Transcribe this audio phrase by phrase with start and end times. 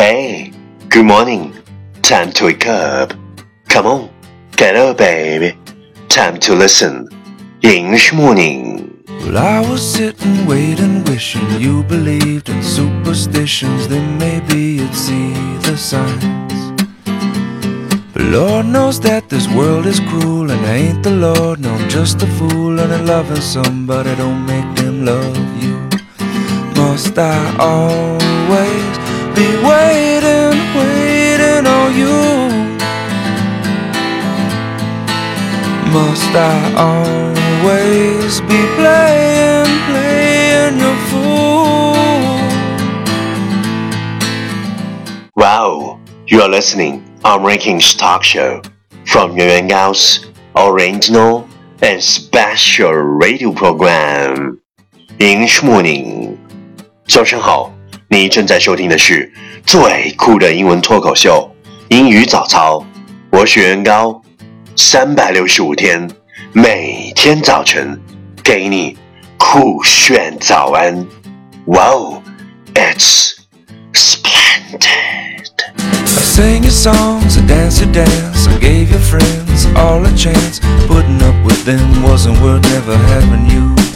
[0.00, 0.54] Hey,
[0.88, 1.52] good morning.
[2.00, 3.12] Time to wake up.
[3.68, 4.10] Come on,
[4.56, 5.58] get up, baby.
[6.08, 7.06] Time to listen.
[7.60, 9.04] English morning.
[9.06, 13.88] Well, I was sitting, waiting, wishing you believed in superstitions.
[13.88, 15.34] Then maybe you'd see
[15.68, 16.72] the signs.
[18.14, 21.60] But Lord knows that this world is cruel, and I ain't the Lord.
[21.60, 25.76] No, I'm just a fool, and I'm loving somebody don't make them love you.
[26.74, 28.89] Must I always
[29.35, 32.17] be waiting, waiting on you?
[35.91, 36.55] Must I
[36.87, 41.95] always be playing, playing your fool?
[45.35, 48.61] Wow, you are listening on Rankings Talk Show
[49.05, 50.25] from Yuan Gao's
[50.55, 51.47] original
[51.81, 54.61] and special radio program.
[55.19, 56.37] English morning.
[57.07, 57.71] 早上好，
[58.12, 59.32] 你正在收听的是
[59.64, 61.48] 最酷的英文脱口秀——
[61.90, 62.84] 英语早操。
[63.30, 64.20] 我是袁高，
[64.74, 66.10] 三百六十五天，
[66.52, 67.96] 每天早晨
[68.42, 68.98] 给你
[69.36, 71.06] 酷炫早安。
[71.66, 72.20] Wow,
[72.74, 73.36] it's
[73.92, 74.80] splendid.
[75.78, 80.58] I sang your songs, I dance your dance, I gave your friends all a chance.
[80.88, 83.89] Putting up with them wasn't worth never having you.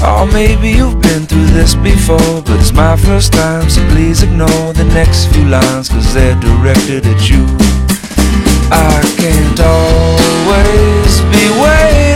[0.00, 4.72] Oh, maybe you've been through this before, but it's my first time, so please ignore
[4.72, 7.44] the next few lines, cause they're directed at you.
[8.70, 12.07] I can't always be waiting,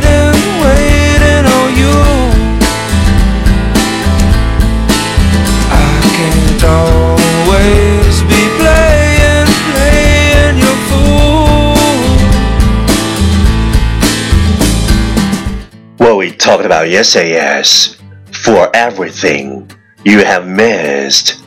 [16.52, 17.98] talked about yesterday is
[18.44, 19.70] for everything
[20.04, 21.44] you have missed,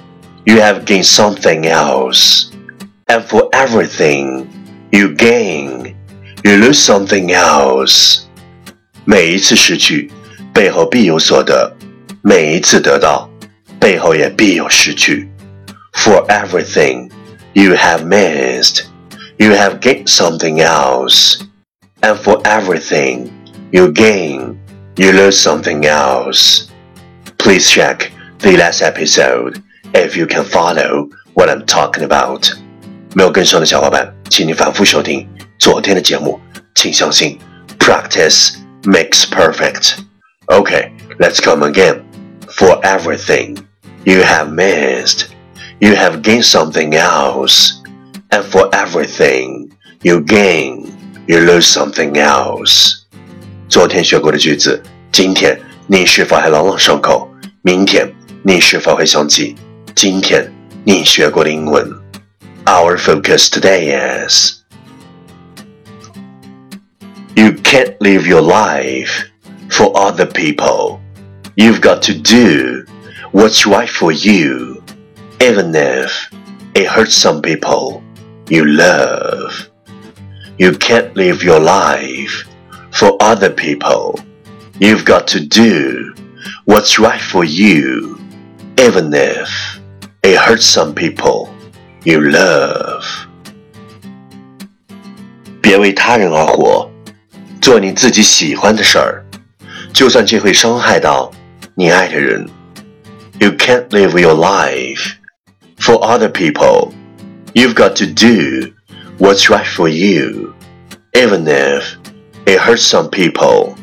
[0.47, 2.51] you have gained something else.
[3.09, 4.49] And for everything
[4.93, 5.97] you gain,
[6.45, 8.23] you lose something else.
[9.05, 10.11] 每一次失去，
[10.55, 11.73] 背后必有所得；
[12.23, 13.29] 每一次得到，
[13.81, 15.29] 背后也必有失去。
[15.93, 17.11] For everything
[17.55, 18.85] you have missed,
[19.39, 21.41] you have gained something else.
[22.03, 23.31] And for everything
[23.73, 24.57] you gain,
[24.97, 26.69] you lose something else.
[27.39, 29.63] Please check the last episode
[29.95, 32.51] if you can follow what I'm talking about.
[33.15, 35.29] 没有跟上的小伙伴，请你反复收听
[35.59, 36.41] 昨天的节目。
[36.75, 37.39] 请相信，
[37.79, 38.55] practice
[38.85, 39.97] makes perfect.
[40.47, 42.03] Okay, let's come again.
[42.49, 43.59] For everything
[44.05, 45.27] you have missed,
[45.81, 47.81] you have gained something else.
[48.31, 49.71] And for everything
[50.03, 50.93] you gain,
[51.27, 53.04] you lose something else.
[53.69, 54.83] 昨天学过的句子，
[55.13, 57.29] 今天你是否还朗朗上口？
[57.63, 58.11] 明天
[58.43, 59.55] 你是否会想起
[59.95, 60.51] 今天
[60.85, 61.89] 你学过的英文？
[62.65, 64.61] Our focus today is
[67.35, 69.27] You can't live your life
[69.71, 70.99] for other people.
[71.55, 72.85] You've got to do
[73.33, 74.83] what's right for you,
[75.39, 76.11] even if
[76.75, 78.03] it hurts some people
[78.49, 79.69] you love.
[80.59, 82.45] You can't live your life
[82.95, 84.19] for other people.
[84.79, 86.15] You've got to do
[86.65, 88.19] what's right for you,
[88.79, 89.49] even if
[90.23, 91.49] it hurts some people
[92.05, 93.05] you love.
[95.61, 96.91] 别为他人而活，
[97.61, 99.25] 做你自己喜欢的事儿，
[99.93, 101.31] 就算这会伤害到
[101.75, 102.49] 你爱的人。
[103.39, 105.13] You can't live your life
[105.79, 106.93] for other people.
[107.53, 108.73] You've got to do
[109.19, 110.55] what's right for you,
[111.13, 111.83] even if
[112.47, 113.77] it hurts some people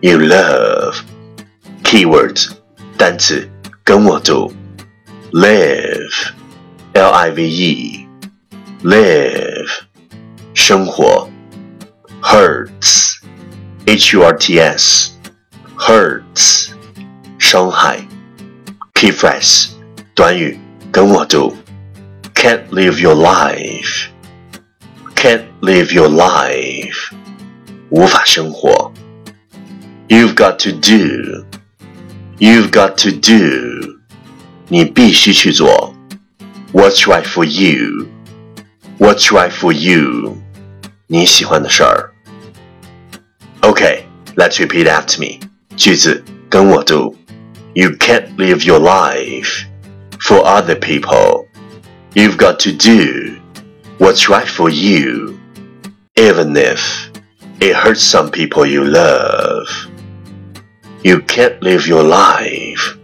[0.00, 0.96] you love.
[1.82, 2.50] Keywords
[2.96, 3.48] 单词
[3.82, 4.52] 跟我读，
[5.32, 6.30] live,
[6.94, 8.06] L-I-V-E,
[8.82, 9.68] live
[10.54, 11.28] 生活，
[12.22, 13.18] hurts,
[13.86, 15.10] H-U-R-T-S,
[15.76, 16.70] hurts
[17.38, 18.06] 伤害。
[18.94, 19.70] Key phrase
[20.14, 20.58] 短语
[20.90, 21.56] 跟我读，
[22.34, 24.06] can't live your life,
[25.14, 26.97] can't live your life
[27.90, 28.92] 无法生活。
[30.08, 31.44] You've got to do,
[32.38, 33.98] you've got to do
[34.68, 35.94] 你必须去做。
[36.72, 38.08] What's right for you,
[38.98, 40.36] what's right for you
[41.06, 42.10] 你喜欢的事儿。
[43.60, 44.04] Okay,
[44.36, 45.40] let's repeat after me.
[45.76, 47.16] 句子跟我读。
[47.74, 49.64] You can't live your life
[50.20, 51.46] for other people.
[52.14, 53.40] You've got to do
[53.98, 55.38] what's right for you,
[56.14, 57.07] even if
[57.60, 59.68] it hurts some people you love.
[61.02, 62.96] You can't live your life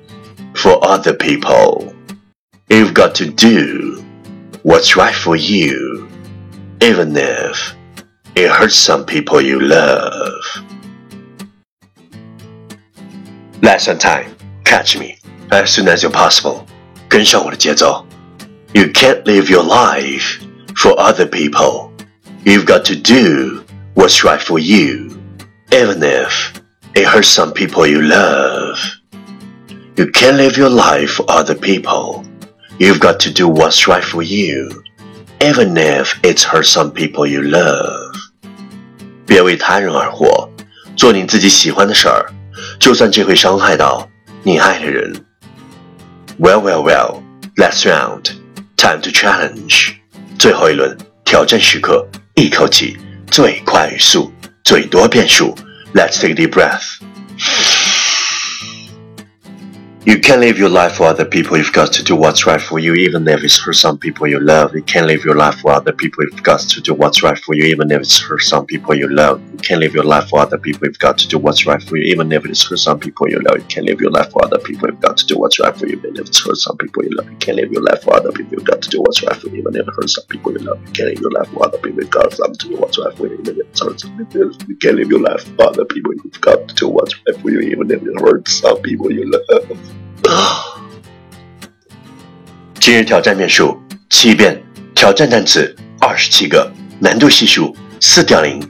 [0.55, 1.95] for other people.
[2.69, 4.05] You've got to do
[4.63, 6.09] what's right for you,
[6.83, 7.75] even if
[8.35, 10.43] it hurts some people you love.
[13.63, 14.37] Lesson time.
[14.65, 15.19] Catch me
[15.51, 16.67] as soon as you're possible.
[17.09, 18.07] 跟上我的节奏。
[18.73, 20.39] You can't live your life
[20.77, 21.91] for other people.
[22.45, 23.64] You've got to do
[23.95, 25.11] what's right for you,
[25.73, 26.53] even if
[26.95, 28.79] it hurts some people you love.
[29.97, 32.25] You can't live your life for other people.
[32.79, 34.83] You've got to do what's right for you,
[35.41, 38.15] even if it hurts some people you love.
[39.27, 40.51] 别为他人而活，
[40.97, 42.33] 做你自己喜欢的事儿，
[42.79, 44.09] 就算这会伤害到
[44.43, 45.13] 你爱的人。
[46.39, 47.23] Well, well, well.
[47.57, 48.31] Last round,
[48.77, 49.93] time to challenge.
[50.39, 52.97] 最后一轮挑战时刻，一口气
[53.30, 54.32] 最快语速，
[54.64, 55.56] 最多变数。
[55.94, 57.00] Let's take a deep breath.
[60.06, 61.58] You can't live your life for other people.
[61.58, 64.40] You've got to do what's right for you, even if it's for some people you
[64.40, 64.76] love.
[64.76, 66.24] You can't live your life for other people.
[66.24, 69.10] You've got to do what's right for you, even if it's for some people you
[69.10, 69.42] love.
[69.52, 70.86] You can't live your life for other people.
[70.86, 73.40] You've got to do what's right for you, even if it's for some people you
[73.40, 73.58] love.
[73.58, 74.90] You can't live your life for other people.
[74.90, 77.10] You've got to do what's right for you, even if it's for some people you
[77.16, 77.28] love.
[77.32, 78.54] You can't live your life for other people.
[78.54, 80.60] You've got to do what's right for you, even if it's for some people you
[80.60, 80.80] love.
[80.82, 82.04] You can't live your life for other people.
[82.04, 84.50] You've got to do what's right for you, even if it's for some people you
[84.52, 84.70] love.
[84.70, 86.14] You can't live your life for other people.
[86.14, 89.32] You've got to do what's right for you, even if it hurts some people you
[89.32, 89.95] love.
[92.80, 93.78] 今日挑战面数
[94.10, 94.62] 七遍，
[94.94, 98.62] 挑战单词二十七个，难度系数四点零。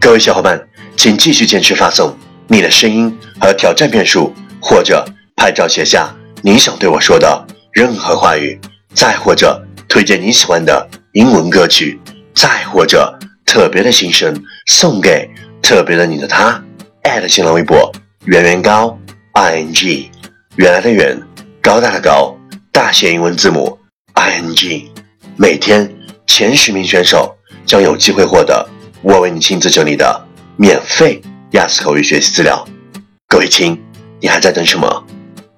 [0.00, 0.60] 各位小伙伴，
[0.96, 2.16] 请继续坚持发送
[2.46, 5.04] 你的声音和挑战遍数，或者
[5.36, 8.60] 拍照写下你想对我说的任何话语，
[8.94, 12.00] 再或者推荐你喜欢的英文歌曲，
[12.34, 15.28] 再或者特别的心声送给
[15.62, 16.62] 特别的你的他。
[17.26, 17.90] 新浪微博
[18.26, 18.96] 圆圆高
[19.32, 20.10] i n g。
[20.58, 21.16] 原来的远，
[21.62, 22.36] 高大的高，
[22.72, 23.78] 大写英文字母
[24.14, 24.90] I N G。
[25.36, 25.88] 每天
[26.26, 27.32] 前十名选手
[27.64, 28.68] 将有机会获得
[29.00, 30.26] 我为你亲自整理的
[30.56, 31.22] 免费
[31.52, 32.66] 雅思口语学习资料。
[33.28, 33.80] 各位亲，
[34.18, 35.04] 你还在等什么？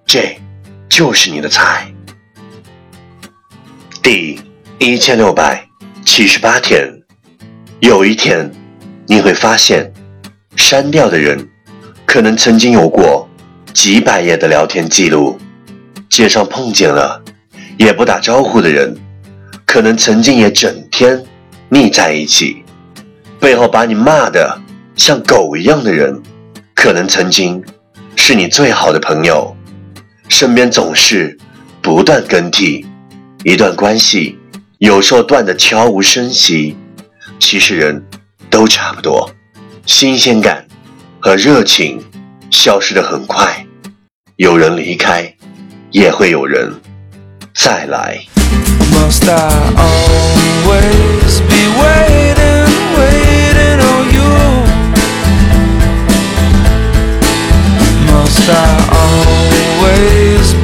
[0.05, 0.39] 这
[0.87, 1.91] 就是你的菜。
[4.03, 4.39] 第
[4.79, 5.67] 一千六百
[6.05, 6.87] 七十八天，
[7.79, 8.53] 有一天
[9.07, 9.91] 你会发现，
[10.57, 11.49] 删掉的人
[12.05, 13.27] 可能曾经有过。
[13.73, 15.39] 几百页的聊天记录，
[16.09, 17.23] 街上碰见了
[17.79, 18.97] 也不打招呼的人，
[19.65, 21.23] 可能曾经也整天
[21.69, 22.65] 腻在一起；
[23.39, 24.61] 背后把你骂的
[24.97, 26.21] 像狗一样的人，
[26.75, 27.63] 可能曾经
[28.17, 29.57] 是你最好的朋友。
[30.29, 31.39] 身边总是
[31.81, 32.87] 不断更替，
[33.45, 34.39] 一段关系
[34.79, 36.77] 有时候断的悄无声息。
[37.39, 38.05] 其实人
[38.51, 39.31] 都差不多，
[39.87, 40.67] 新鲜感
[41.21, 42.03] 和热情。
[42.51, 43.65] 消失的很快，
[44.37, 45.35] 有人离开，
[45.91, 46.73] 也会有人
[47.55, 48.21] 再来。
[48.93, 49.49] Must I
[59.81, 60.55] always